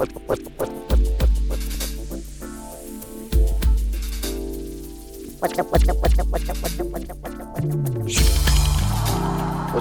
What's 0.00 0.08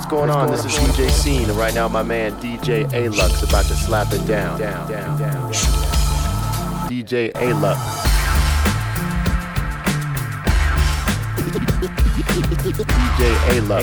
going 0.08 0.30
on? 0.30 0.52
This 0.52 0.66
is 0.66 0.74
DJ 0.74 1.10
Scene, 1.10 1.50
and 1.50 1.58
right 1.58 1.74
now 1.74 1.88
my 1.88 2.04
man 2.04 2.34
DJ 2.42 2.86
Alux 2.92 3.48
about 3.48 3.64
to 3.68 3.76
slap 3.76 4.12
it 4.12 4.28
down. 4.28 4.60
down, 4.60 4.92
down, 4.92 5.18
down. 5.18 5.54
DJ 6.90 7.32
Alux. 7.32 7.78
DJ 12.92 13.36
Alux. 13.56 13.80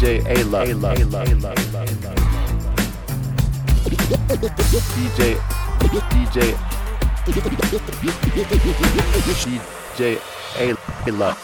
DJ 0.00 0.20
Alux. 0.20 0.70
DJ 1.40 2.09
DJ 4.10 5.38
DJ 6.10 6.56
DJ, 9.94 10.18
A-Luck. 11.06 11.38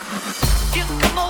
Trentino, 0.73 1.26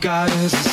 got 0.00 0.30
is 0.36 0.69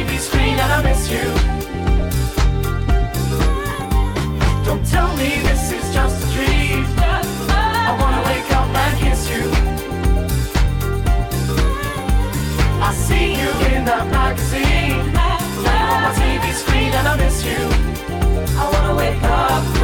TV 0.00 0.18
screen 0.18 0.58
and 0.58 0.72
I 0.72 0.82
miss 0.82 1.10
you. 1.10 1.24
Don't 4.64 4.84
tell 4.86 5.14
me 5.16 5.28
this 5.48 5.72
is 5.72 5.94
just 5.94 6.24
a 6.24 6.32
dream. 6.32 6.86
I 6.98 7.96
wanna 8.00 8.22
wake 8.30 8.50
up 8.58 8.68
and 8.84 8.98
kiss 8.98 9.28
you. 9.28 9.44
I 12.88 12.94
see 12.94 13.32
you 13.40 13.50
in 13.76 13.84
that 13.84 14.06
magazine. 14.10 15.00
On 15.68 16.02
my 16.04 16.12
TV 16.16 16.52
screen 16.54 16.92
and 16.98 17.06
I 17.06 17.16
miss 17.16 17.44
you. 17.44 17.60
I 18.58 18.70
wanna 18.72 18.94
wake 18.96 19.22
up. 19.22 19.79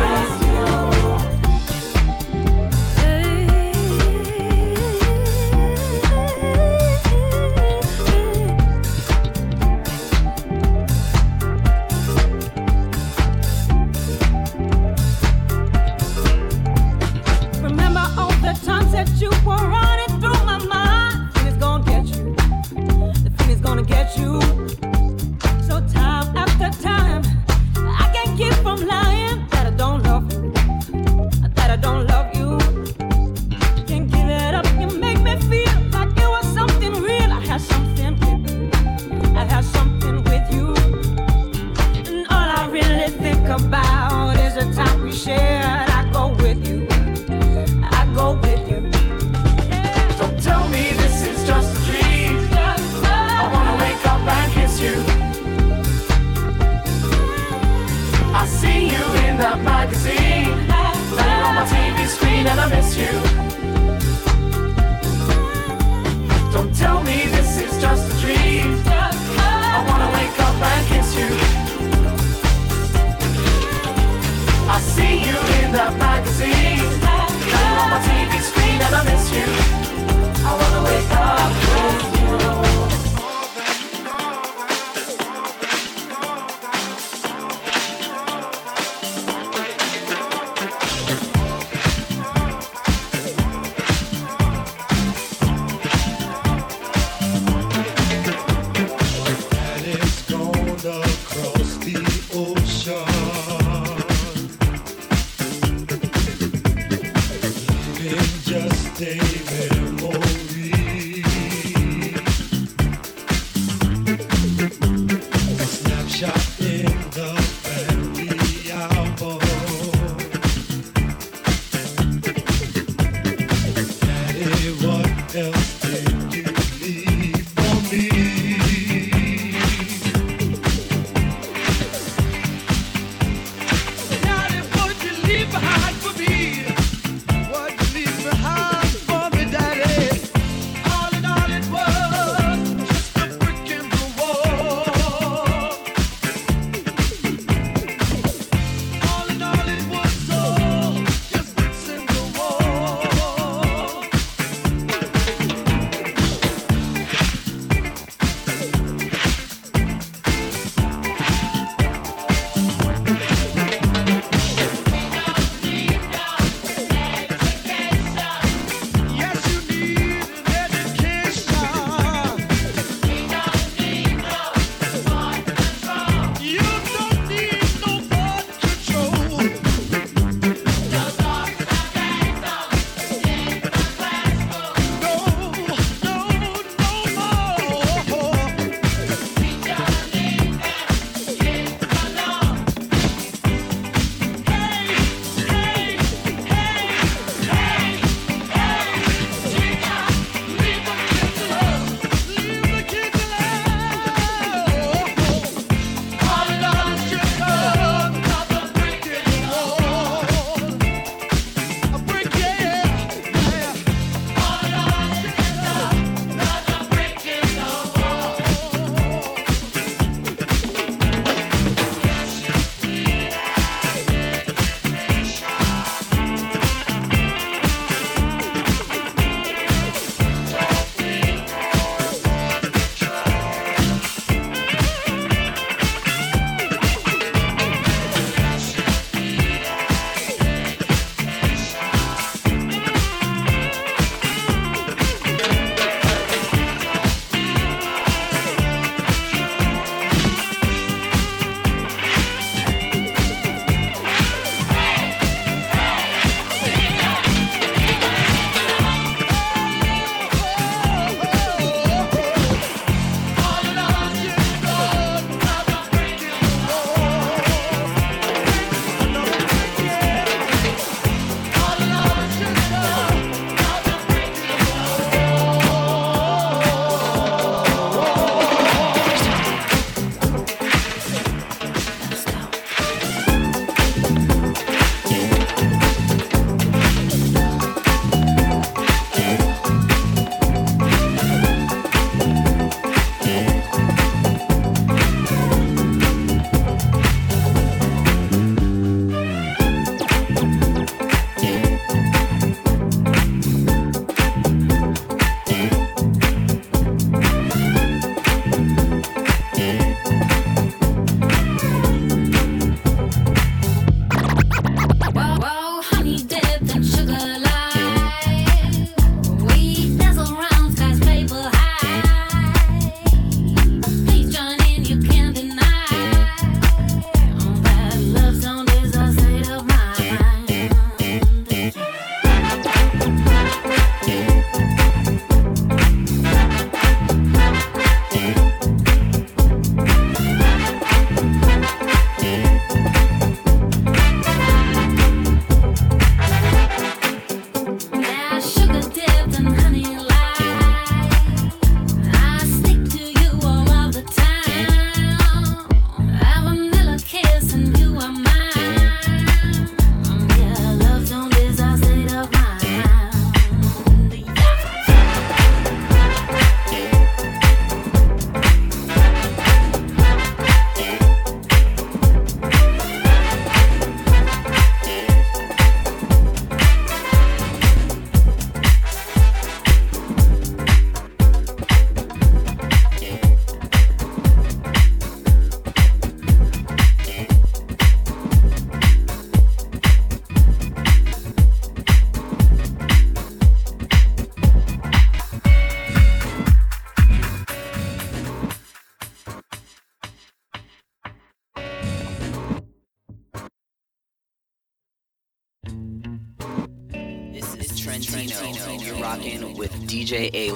DJ 410.06 410.30
A 410.32 410.52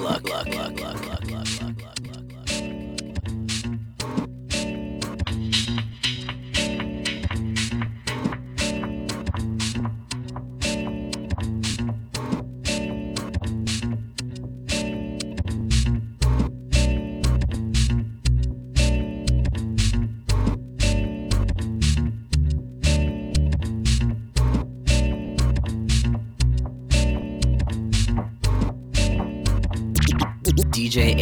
DJ 30.91 31.20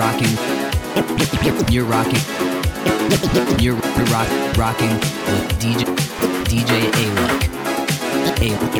rocking. 0.00 0.34
You're 1.70 1.84
rocking. 1.84 2.20
You're 3.60 3.74
rock 4.10 4.28
rocking 4.56 4.94
with 5.28 5.60
DJ 5.60 5.84
DJ 6.48 6.72
Alec. 7.04 7.40
Alec. 8.40 8.70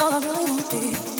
all 0.00 0.12
I 0.12 0.18
really 0.18 0.44
wanna 0.44 0.62
be. 0.70 1.17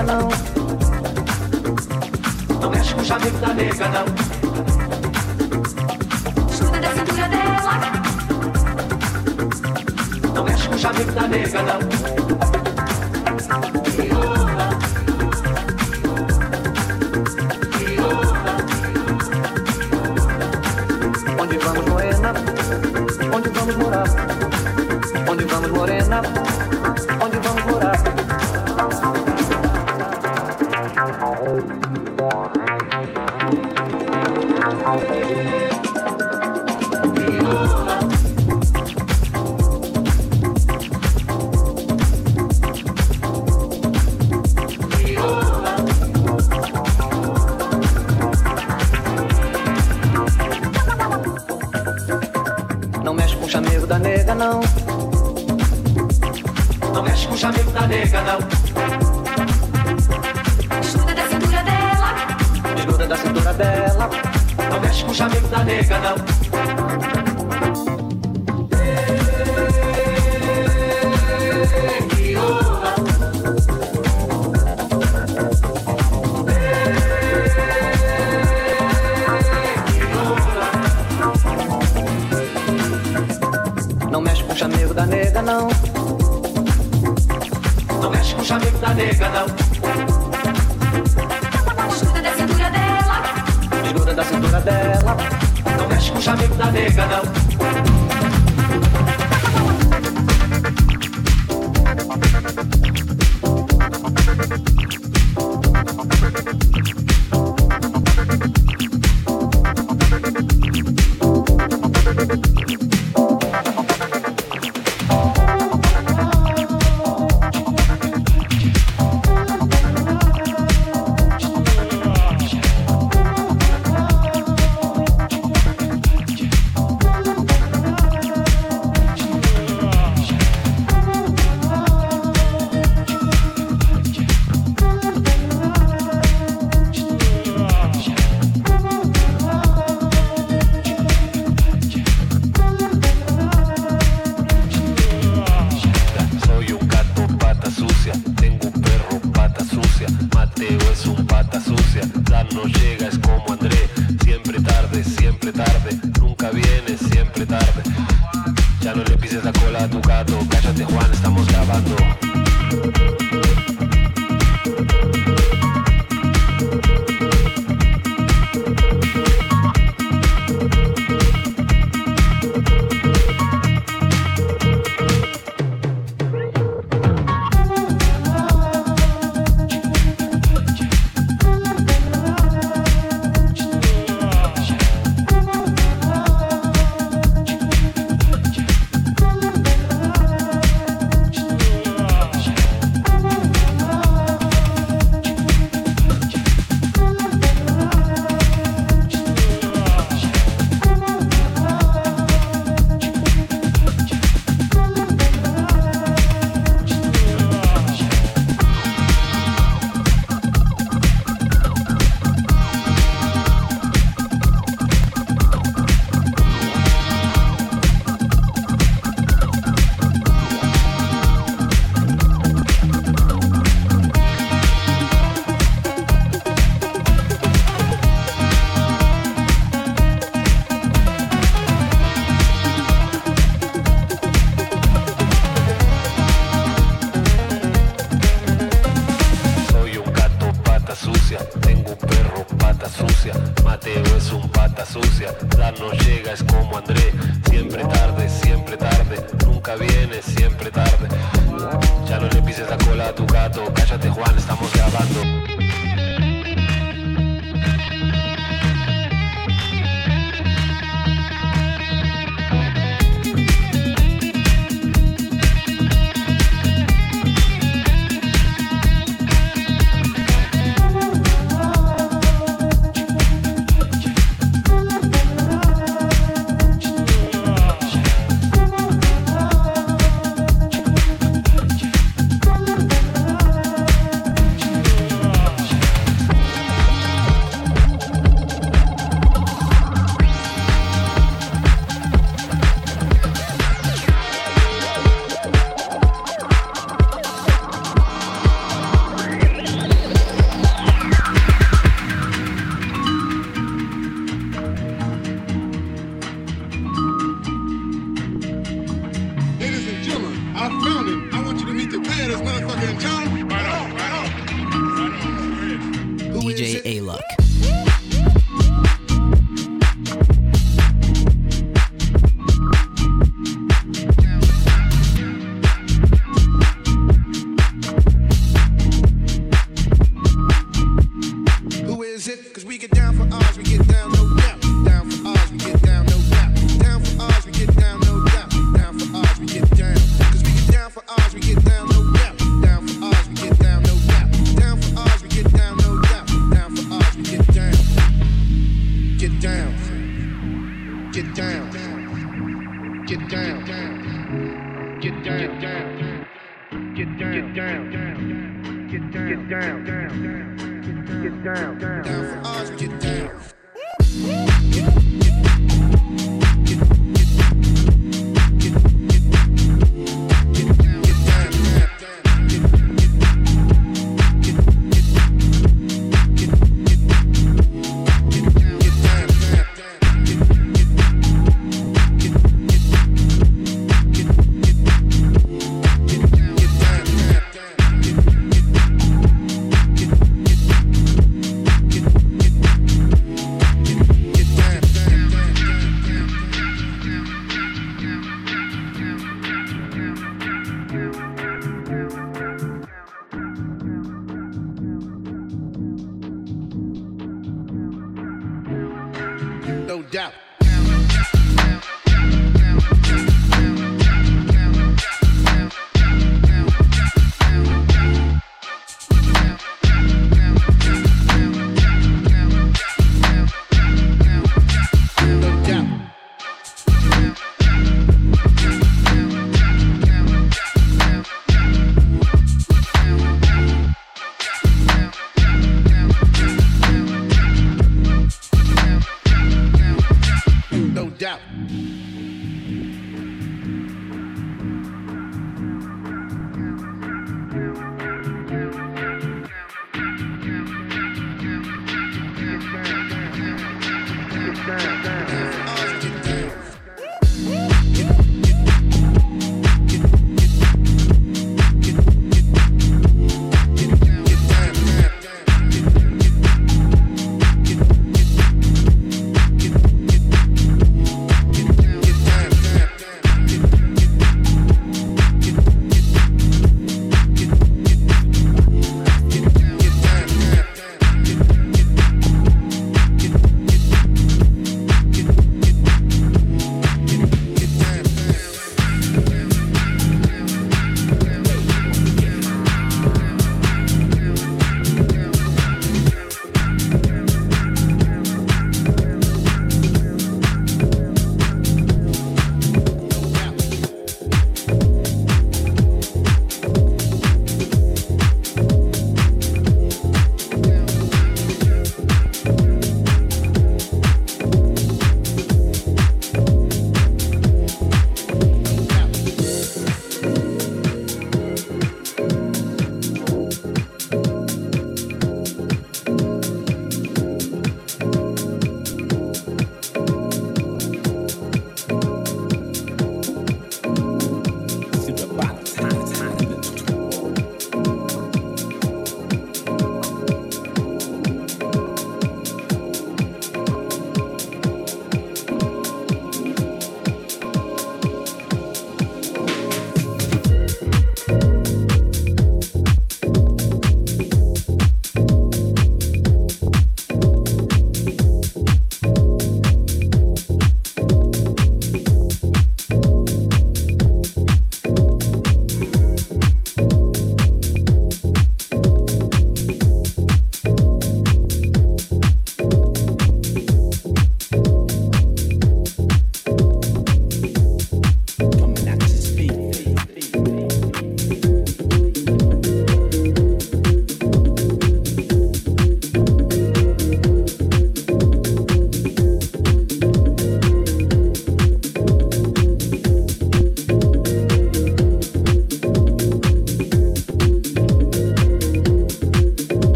nega, 0.00 0.02
não. 0.02 0.28
Não 2.60 2.70
mexe 2.70 2.94
com 2.94 3.00
o 3.00 3.04
chaveiro 3.04 3.38
da 3.38 3.54
nega, 3.54 3.88
não. 3.88 4.06
Chuta 6.48 6.80
da 6.80 6.94
cintura 6.94 7.28
dela. 7.28 7.80
Não 10.34 10.44
mexe 10.44 10.68
com 10.68 10.74
o 10.74 10.78
chaveiro 10.78 11.12
da 11.12 11.28
nega, 11.28 11.62
não. 11.62 11.99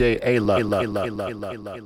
DJ 0.00 0.18
A 0.24 0.38
Luck. 0.40 1.79